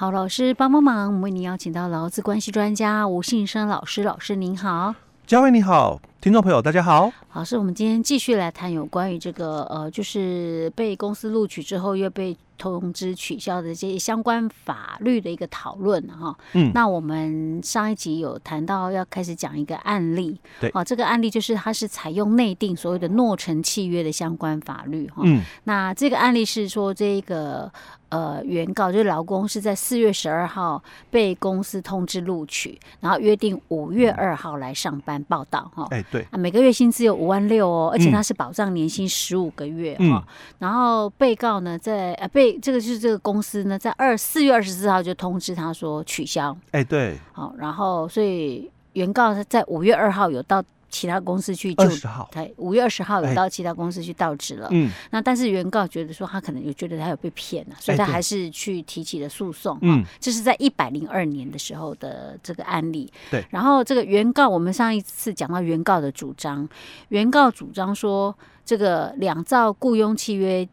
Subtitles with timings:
[0.00, 4.94] 好，老师帮帮忙，我们为您邀请到劳资关系专家吴信生老师，老师您好，
[5.26, 7.12] 嘉惠你好，听众朋友大家好。
[7.34, 16.34] 老师，我们今天继续来谈有关于这个呃，就是被公司录取之后又被通知取消的这些相关法律的一个讨论哈。
[16.54, 25.20] 嗯，那我们上一集有谈到要开始讲一个案例，对，哦，这个案例就是它是采用内定所谓的诺成契约的相关法律哈。
[25.26, 27.70] 嗯，那这个案例是说这个。
[28.10, 35.86] 呃，原告就是劳工是在四月十二号被公司通知录取，然后约定五月二号来上班报道哈。
[35.90, 40.00] 哎，对啊，每个月薪资有五万六哦，而且他是保障年薪十五个月哈。
[40.00, 40.22] 嗯、
[40.58, 46.56] 然后被告呢，在呃被这个就是这个公司呢，在二四月二十四号就通知他说取消。
[46.72, 47.16] 哎，对。
[47.32, 50.62] 好，然后所以原告在五月二号有到。
[50.90, 51.84] 其他公司去就
[52.30, 54.68] 对，五月二十号有到其他公司去到职了。
[54.72, 59.78] 嗯，那但是原告觉得说他可能有觉得他有被骗了，所以他还是去提起了诉讼。
[59.82, 63.10] 嗯，这是在一百零二年的时候的这个案例。
[63.30, 66.68] 对，然后这个原告，我们上一次讲到原告的主张，
[67.08, 70.68] 原告主张说这个两造雇佣契约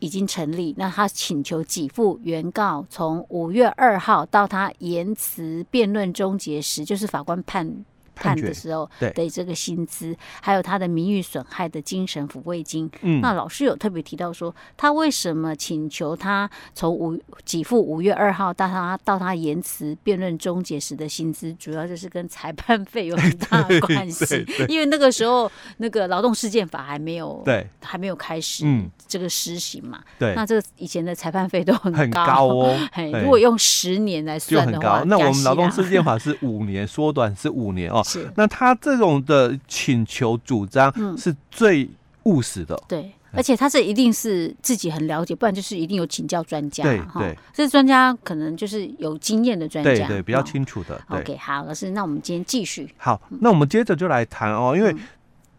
[0.00, 7.84] 已经成立，那他请求给付原告从五月二号到他言辞辩论终结时，就是法官判。
[8.22, 12.88] 判的时候的这个薪资，还有他的名誉损害的精神抚慰金。
[13.00, 24.46] 嗯，那老师有特别提到说，他为什么请求他从五给付五月二号到他到他言辞辩论终结时的薪资，主要就是跟裁判费有很 大的关系。
[24.68, 28.64] 因为那个时候那个劳动事件法还没有对还没有开始
[29.08, 30.00] 这个施行嘛。
[30.18, 32.88] 对，那这个以前的裁判费都很高，很高哦。
[33.22, 38.02] 如果用十年来算的话，那我们劳动事件法是五年，缩短是五年哦。
[38.12, 41.88] 是，那他这种的请求主张是最
[42.24, 42.74] 务实的。
[42.74, 46.84] 嗯、对，而且他是一定是自己很了解，不然就是一定有请教专家。
[46.84, 50.94] 对对，这专家可能就是有经验的专家，对对，比较清楚的。
[51.08, 52.88] 哦、OK，好，老师，那我们今天继续。
[52.96, 54.94] 好，那我们接着就来谈哦，因为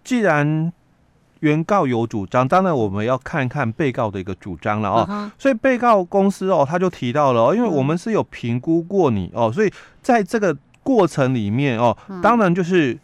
[0.03, 0.71] 既然
[1.39, 5.07] 原告有主张，当然我们要看看被告的一个主张了哦。
[5.09, 10.55] 嗯、所以被告公司哦，他就提到了，因为我们是有评估过你哦，所以在这个。
[10.83, 12.97] 过程里面哦，当然就是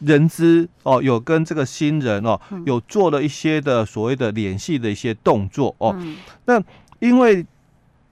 [0.00, 5.96] 人资哦，有跟这个新人哦，有做了一些的所谓的联系的一些动作哦。
[6.44, 6.62] 那
[6.98, 7.46] 因为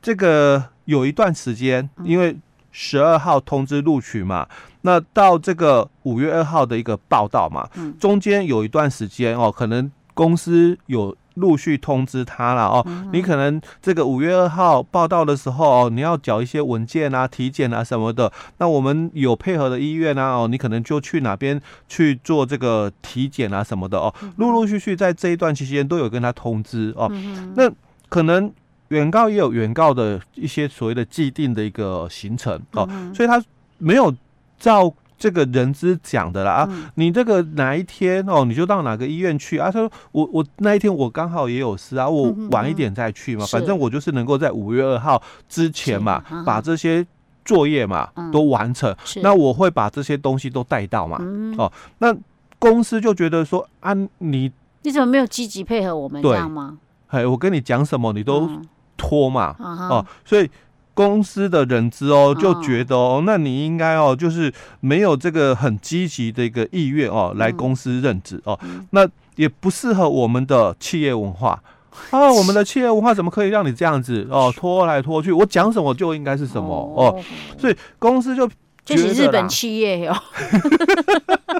[0.01, 2.37] 这个有一段时间，因为
[2.71, 4.49] 十二号通知录取嘛，
[4.83, 11.17] 那到这个五月二号的一个报道嘛，中间有一段时间哦，可能公司有。
[11.41, 18.31] 陆续通知他了哦，你可能这个五月二号报到的时候哦，你要缴一些文件啊、体检啊什么的。
[18.59, 24.15] 那我们有配合的医院啊哦，你可能就去哪边去做这个体检啊什么的哦。
[24.37, 27.11] 陆陆续续在这一段期间都有跟他通知哦。
[27.57, 27.69] 那
[28.09, 28.53] 可能
[28.89, 33.43] 原告也有原告的一些所谓的既定的一个行程哦，所以他
[33.79, 34.15] 没有
[34.59, 34.93] 照。
[35.21, 39.71] 这个人资讲的啦啊，你这个哪一天哦，你就到哪个医院去啊？
[39.71, 47.07] 他说我我那一天我刚好也有事啊，我晚一点再去嘛，反正我就是能够在五月二号之前嘛，把这些
[47.45, 51.19] 作业嘛都完成，那我会把这些东西都带到嘛。
[51.59, 52.17] 哦，那
[52.59, 54.51] 公司就觉得说啊，你
[54.83, 56.79] 你怎么没有积极配合我们这样吗？
[57.09, 58.49] 哎，我跟你讲什么你都
[58.97, 60.51] 拖嘛，哦，所以。
[61.01, 68.59] 公司的人资哦，就觉得哦，那你应该哦，就是没有这个很积极的一个意愿哦，来公司任职哦，
[68.91, 71.63] 那也不适合我们的企业文化。
[72.11, 72.31] 啊。
[72.33, 75.33] 我们的企业文化怎么可以让你这样子哦，拖来拖去？
[75.33, 77.19] 我讲什么就应该是什么哦，
[77.59, 78.47] 所以公司就。
[78.83, 80.17] 就是日本企业哟，哦，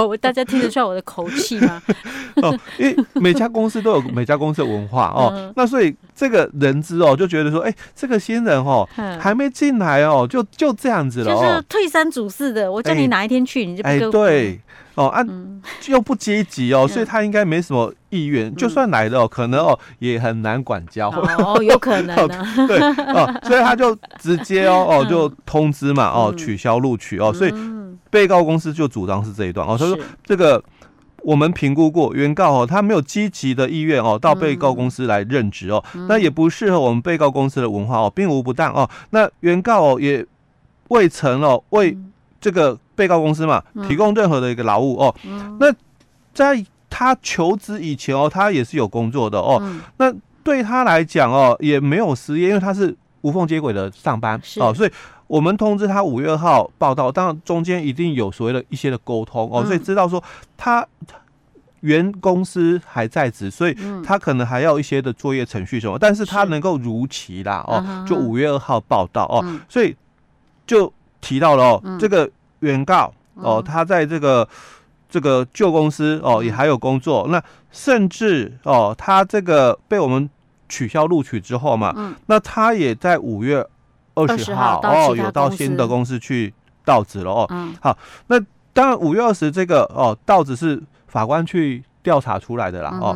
[0.20, 1.82] 大家听得出来我的口气吗？
[2.36, 8.88] 哦，因为每家公司都有每家公司的文化哦，那所以这个人资哦就觉得说，哎，这个新人哦
[9.20, 12.70] 还没进来哦，就就这样子了，就是退三阻四的。
[12.70, 14.10] 我叫你哪一天去，你就不跟我。
[14.10, 14.60] 对。
[14.94, 15.24] 哦，啊，
[15.88, 18.54] 又不积极哦，所以他应该没什么意愿。
[18.54, 21.08] 就算来了哦，可能哦也很难管教。
[21.08, 22.44] 哦，有可能 呢。
[22.68, 22.78] 对
[23.14, 27.54] 哦，所以他就直接哦 哦就通知嘛哦取消录取哦，所以
[28.10, 30.62] 被告公司就主张是这一段哦，他说这个
[31.22, 40.26] 我们评估过原告哦，他没有积极的意愿哦到被告公司来任职哦，那也不适合我们被告公司的文化哦，并无不当哦，那原告哦也
[40.88, 41.96] 未曾哦为
[42.38, 42.78] 这个。
[42.94, 45.14] 被告公司嘛，提供任何的一个劳务哦，
[45.58, 45.72] 那
[46.34, 49.62] 在他求职以前哦，他也是有工作的哦，
[49.96, 50.12] 那
[50.44, 54.90] 对他来讲哦，也没有失业，因为他是无缝接轨的上班哦，所以
[55.26, 60.22] 我们通知他五月二号报道，当然中间一定有所谓的一些的沟通哦，所以知道说
[60.56, 60.86] 他
[61.80, 69.96] 原公司还在职，所以他可能还要一些的作业程序什么，但是他能够如期啦哦，就五月二号报道哦，所以
[70.66, 72.30] 就提到了哦，这个
[72.62, 74.48] 原告哦，他在这个
[75.08, 80.28] 这个旧公司哦也还有工作，那甚至哦他这个被我们
[80.68, 83.64] 取消录取之后嘛，那他也在五月
[84.14, 86.18] 二十号哦有到新的公司。
[86.18, 86.52] 去
[86.84, 87.48] 到职了哦，
[87.80, 88.40] 好，那
[88.72, 90.82] 当然五月二十这个哦到职是。
[91.12, 93.14] 法官去调查出来的啦，哦，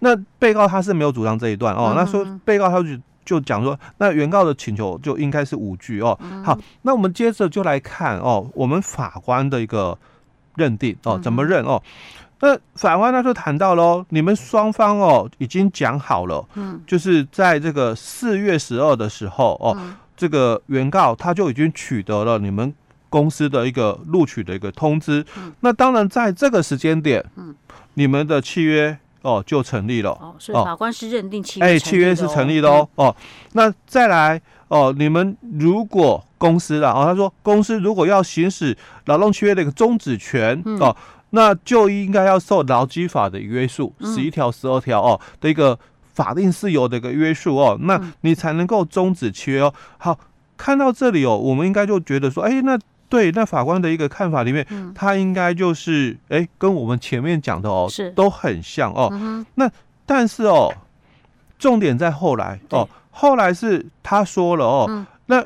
[0.00, 2.90] 那被告他是没有主张这一段哦，那说被告他就
[3.24, 6.18] 就讲说，那原告的请求就应该是无据哦。
[6.44, 9.96] 好，那我们接着就来看哦，我们法官的一个
[10.56, 11.82] 认定哦，怎么认哦？
[12.40, 19.76] 那法官他就谈到喽，你们双方哦已经讲好了，嗯，就是在这个四月十二的时候哦，
[20.16, 22.74] 这个原告他就已经取得了你们。
[23.12, 27.54] 公司的一个录取的一个通知，嗯、那当然在这个时间点，嗯，
[27.92, 33.16] 你们的契约哦就成立了哦，所以法官是认定契约、哦，哎，契约是成立的哦、嗯、哦。
[33.52, 38.76] 那再来哦，你们如果公司了哦，他说公司如果要行使
[39.06, 40.96] 劳动契约的一个终止权、嗯、哦，
[41.30, 45.78] 那就应该要受劳基法的约束，十一条、十二条哦的一个
[46.12, 49.72] 法定事由的一个约束哦，那你才能够终止契约哦。
[49.98, 50.18] 好，
[50.56, 52.78] 看到这里哦，我们应该就觉得说，哎，那。
[53.12, 59.10] 对，那法官的一个看法里面，嗯、他应该就是哎，跟我们前面讲的哦，是都很像哦。
[59.12, 59.70] 嗯、那
[60.06, 60.72] 但是哦，
[61.58, 65.44] 重点在后来哦，后来是他说了哦，嗯、那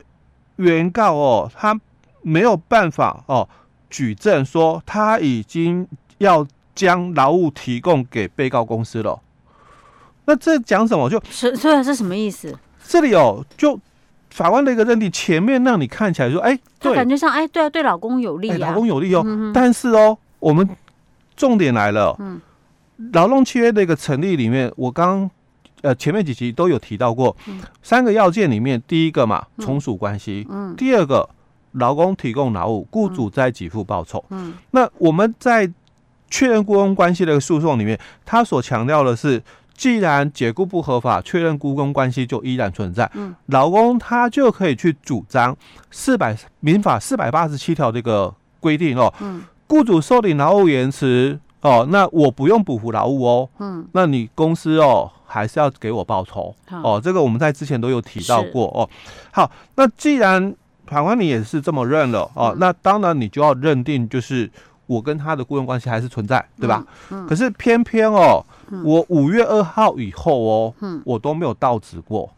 [0.54, 1.76] 原告哦，他
[2.22, 3.48] 没有办法哦
[3.90, 9.20] 举证说他已经要将劳务提供给被告公司了。
[10.26, 11.10] 那这讲什么？
[11.10, 12.56] 就是这是什么意思？
[12.86, 13.80] 这里哦，就。
[14.36, 19.24] 法官的一个认定，前面让你看起来说，哎，对，感觉上，哎，对啊，对老公有利啊，老公有利哦。
[19.54, 20.68] 但是哦，我们
[21.34, 22.38] 重点来了，嗯，
[23.14, 25.30] 劳动契约的一个成立里面，我刚
[25.80, 27.34] 呃前面几集都有提到过，
[27.82, 31.26] 三个要件里面，第一个嘛，从属关系，嗯，第二个，
[31.72, 35.66] 劳工提供劳务，雇主再给付报酬，嗯，那我们在
[36.28, 39.42] 确认雇佣关系的一个诉讼里面，他所强调的是。
[39.76, 43.08] 既然解雇不合法，确认雇佣关系就依然存在。
[43.14, 45.56] 嗯，劳工他就可以去主张
[45.90, 49.12] 四百民法四百八十七条这个规定哦。
[49.20, 53.48] 嗯，雇主受理劳务延迟哦，那我不用补付劳务哦。
[53.58, 57.00] 嗯，那你公司哦还是要给我报酬哦。
[57.02, 58.88] 这个我们在之前都有提到过哦。
[59.30, 60.54] 好，那既然
[60.86, 64.50] 法官你也是这么认了哦，那当然你就要认定就是。
[64.88, 66.80] 我跟他的雇佣关系还是存在，对吧？
[67.10, 68.40] 嗯嗯、可是偏偏哦，
[68.70, 72.30] 嗯、我五月二号以后哦，嗯、我都没有到职过。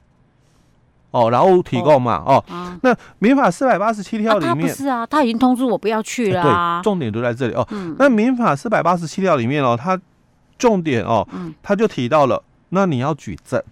[1.11, 6.81] 哦，然后提供嘛，哦，哦啊、那民法四百八十七条里面、啊、是啊，他已经通知我不要去了、啊。
[6.81, 7.67] 对，重点都在这里哦。
[7.71, 9.99] 嗯、那民法四百八十七条里面哦，他
[10.59, 11.27] 重点哦，
[11.63, 13.63] 他就提到了，那你要举证。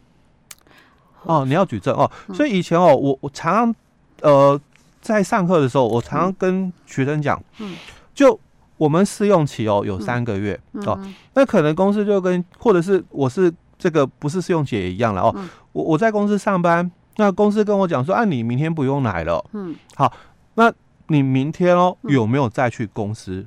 [1.24, 2.10] 哦，你要举证哦。
[2.32, 3.74] 所以以前哦，我我常常
[4.22, 4.58] 呃
[5.02, 7.76] 在上课的时候，我常常跟学生讲，嗯，
[8.14, 8.40] 就。
[8.76, 11.00] 我们试用期哦有三个月、哦，
[11.34, 20.12] 那可能公司就跟或者是我是这个不是试用期也一样了哦，嗯、我我在公司上班，那公司跟我讲说，啊你明天不用来了，嗯，好，
[20.54, 20.70] 那
[21.06, 23.46] 你明天哦有没有再去公司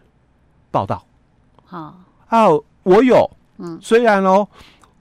[0.72, 1.04] 报道？
[1.66, 1.94] 好、嗯、
[2.28, 2.48] 啊，
[2.84, 3.30] 我有，
[3.60, 4.48] 嗯，虽然哦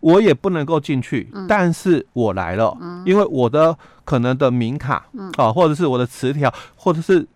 [0.00, 7.26] 我也不能够进去，嗯、但是我来了，嗯，因为我的可能的名卡，嗯，啊，或者是我的磁条，或者是。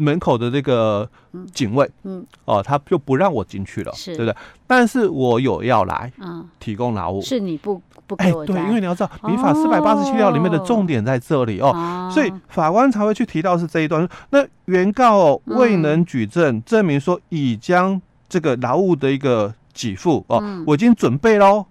[0.00, 1.08] 门口的这个
[1.52, 4.36] 警卫，嗯，哦，他就不让我进去了，是对不对？
[4.66, 8.44] 但是我有要来，嗯，提供劳务，是你不不给我？
[8.46, 14.08] 对，因为你要知道，民法四百八十七条里面的重点在这里哦，所以法官才会去提到是这一段。
[14.30, 21.66] 那原告未能举证证明说已将这个劳务的一个给付哦，我已经准备喽。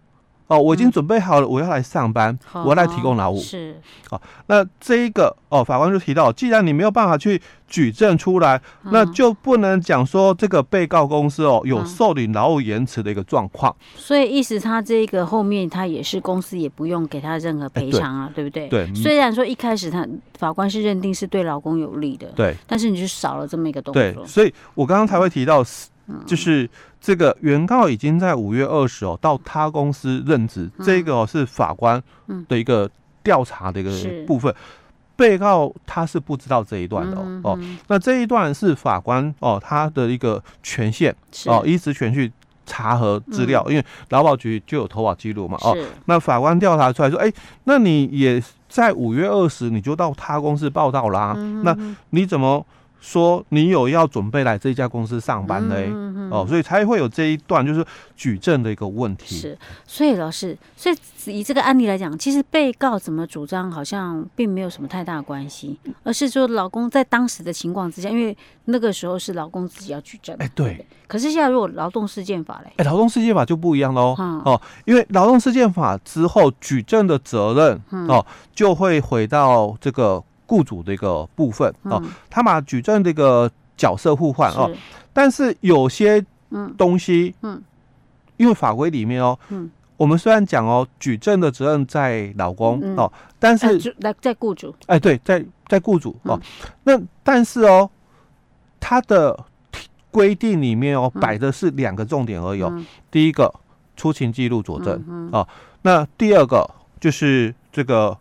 [0.49, 3.39] 哦，我已经准备好了，我要来上班，嗯、我要来提供劳务。
[3.39, 3.79] 是，
[4.09, 13.75] 哦，那这一个哦，法官就提到，既然你没有办法去举证出来，嗯、那就不能讲说这个被告公司哦有受理劳务延迟的一个状况。
[13.95, 18.85] 所以意思他这个后面他也是公司也不用给他任何赔偿啊，对，对不对？
[18.87, 18.95] 对。
[18.95, 20.07] 虽然说一开始他
[20.39, 24.01] 法官是认定是对老公有利的，对，但是你就少了这么一个动作。
[24.01, 25.63] 对，所以我刚刚才会提到。
[26.25, 32.01] 就是这个原告已经在五月二十哦到他公司任职，这个是法官
[32.47, 32.89] 的一个
[33.23, 34.53] 调查的一个部分。
[35.15, 41.13] 被告他是不知道这一段的哦，那这一段是法官哦他的一个权限
[41.45, 42.31] 哦，依职权去
[42.65, 45.77] 查核资料，因为劳保局就有投保记录嘛哦。
[46.05, 47.29] 那法官调查出来说，哎，
[47.65, 51.33] 那你也在五月二十你就到他公司报道啦，
[51.65, 51.77] 那
[52.11, 52.65] 你怎么？
[52.99, 59.35] 说你有要准备来这家公司上班嘞，嗯嗯嗯哦，所以才会有这一段就是举证的一个问题。
[59.35, 60.95] 是，所以老师，所以
[61.39, 70.35] 以这个案例来讲，其实被告怎么主张好像并没有什么太大的关系，而是说老公在当时的情况之下，因为那个时候是老公自己要举证。
[70.39, 70.85] 哎，对。
[71.07, 74.13] 可是现在如果劳动事件法嘞，哎，劳动事件法就不一样喽。
[74.19, 80.23] 嗯、哦，因为劳动事件法之后举证的责任、嗯、哦就会回到这个。
[80.49, 84.67] 雇主的一个部分哦，他把举证这个角色互换哦，
[85.13, 86.25] 但是有些
[86.75, 87.61] 东西，嗯，
[88.37, 96.41] 因为法规里面哦，嗯，我们虽然讲哦，举证的责任在老公哦，但是来在雇主，哎，对，在在雇主哦，
[96.83, 97.87] 那但是哦，
[98.79, 99.37] 他的
[100.09, 102.73] 规定里面哦，摆的是两个重点而已哦，
[103.11, 103.53] 第一个
[103.95, 105.47] 出勤记录佐证哦，
[105.83, 106.67] 那第二个
[106.99, 108.17] 就是这个。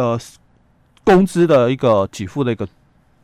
[0.00, 0.18] 呃，
[1.04, 2.66] 工资的一个给付的一个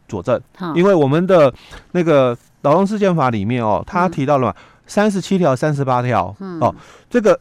[0.07, 0.39] 佐证，
[0.75, 1.51] 因为我们的
[1.93, 4.55] 那个劳动事件法里面哦，他提到了嘛，
[4.87, 6.75] 三十七条、三十八条哦，
[7.09, 7.41] 这个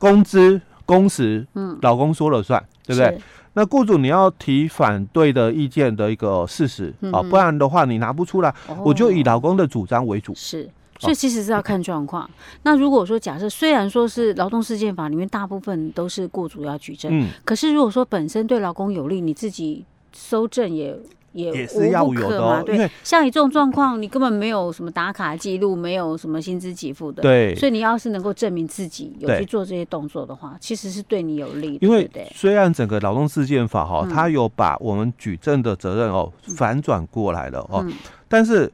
[0.00, 3.20] 工资工时，嗯，老公说了算，对不对？
[3.52, 10.34] 那雇主你要提反对的意见的一个事实啊，不然的话你拿不出来，我就以老公的主张为主。
[10.34, 10.68] 是。
[11.02, 12.30] 所以其实是要看状况。
[12.62, 20.96] 那如果说假设虽然说是劳动事件法里面大部分都是雇主要举证，嗯，可是如果说本身对劳工有利，你自己收证也
[21.32, 22.62] 也也是要有的嘛。
[22.62, 27.54] 对，像你这种状况，你根本没有什么打卡记录，没有什么薪资给付的，对。
[27.56, 31.86] 所以你要是能够证明自己有去做这些动作的话，其实是对你有利的。
[31.86, 37.84] 因为虽然整个劳动事件法哈，它有把我们举证的责任哦反转过来了哦，
[38.28, 38.72] 但是。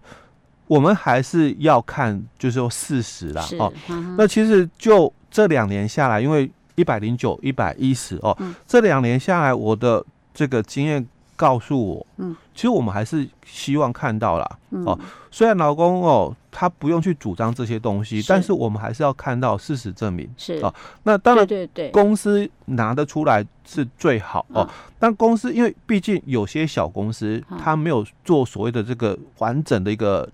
[0.69, 3.73] 我们还是要看，就是说事实啦，哦。
[4.17, 14.99] 那其实就这两年下来，因为一百零九、一百一十哦，这两年下来，我的这个经验告诉我，嗯，其实我们还是希望看到啦，哦。
[15.31, 20.75] 虽然老公哦，他不用去主张这些东西，但是我们还是要看到事实证明，是哦。
[21.05, 24.69] 那当然，对对，公司拿得出来是最好哦。
[24.99, 30.29] 但公司因为毕竟有些小公司，他没有做所谓的这个完整的一个。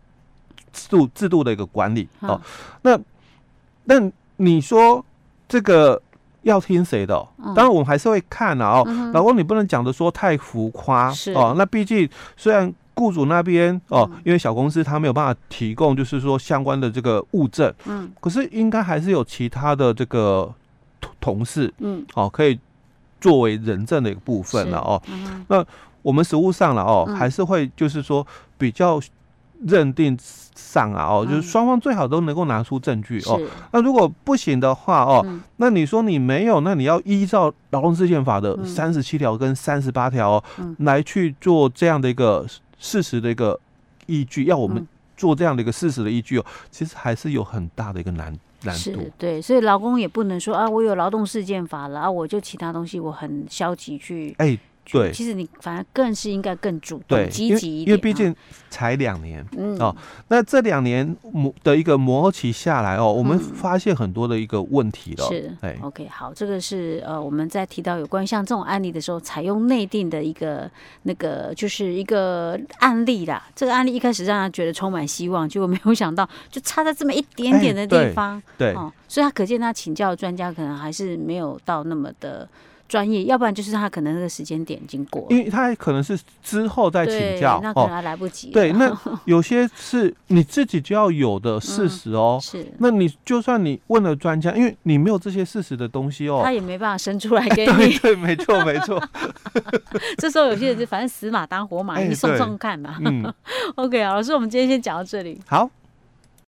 [0.74, 2.38] 制度制度的一个管理哦，
[2.82, 2.98] 那
[3.84, 5.02] 那你说
[5.48, 6.00] 这个
[6.42, 7.26] 要听谁的？
[7.54, 11.54] 当然我们还是会看啊哦，老公你不能讲的说太浮夸哦。
[11.56, 20.52] 那毕竟虽然雇主那边哦，因为小公司他没有办法提供就是说相关的这个物证，嗯，可是应该还是有其他的这个
[21.20, 22.58] 同事，嗯，哦可以
[23.20, 25.00] 作为人证的一个部分了哦。
[25.48, 25.64] 那
[26.02, 28.26] 我们实务上了哦，还是会就是说
[28.58, 29.00] 比较。
[29.66, 30.18] 认定
[30.54, 33.40] 上啊，哦，就是双方最好都能够拿出证据哦。
[33.72, 35.24] 那如果不行的话哦，
[35.56, 40.44] 那你说你没有，那你要依照劳动事件法的三十七条跟三十八条哦，
[40.78, 42.46] 来去做这样的一个
[42.78, 43.58] 事实的一个
[44.06, 44.44] 依据。
[44.44, 49.10] 要我们做这样的一个事实的依据哦，其实还是有很大的一个难难度。
[49.16, 54.58] 对，所以劳工也不能说啊，我有劳动事件法了啊，我就其他东西我很消极去哎。
[54.90, 58.34] 对，其实你反而更是应该更主动、积极一点，因为毕竟
[58.68, 59.94] 才两年，嗯哦，
[60.28, 65.26] 那这两年磨的一个磨合期下来哦，我们发现很多的一个问题了。
[65.26, 70.70] 是，哎，OK，好，这个是呃，我们在提到有关于像这种案例的时候，采用内定的一个
[71.04, 73.42] 那个就是一个案例啦。
[73.54, 82.46] 这个案例一开始让他觉得充满希望，结果没有想到就差在这么一点点的地方，对，哦，所以他可见他请教的专家可能还是没有到那么的。
[82.94, 88.50] 专业，要不然就是他可能那个时间点已经过了，因为他可能是之后再请教，那可能还来不及。
[88.50, 88.96] 对，那
[89.26, 92.38] 有些是你自己就要有的事实哦。
[92.40, 97.72] 是，那你就算你问了专家，因为你没有这些事实的东西哦，他也没办法生出来 给你。
[97.72, 99.02] 对对，没错没错。
[100.16, 102.96] 这时候有些人就反正死马当活马，你送送看嘛。
[103.04, 103.34] 嗯
[103.74, 105.40] ，OK 啊，老师，我们今天先讲到这里。
[105.48, 105.68] 好。